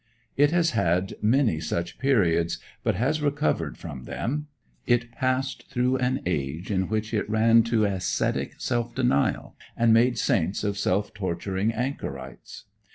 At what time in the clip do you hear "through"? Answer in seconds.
5.69-5.97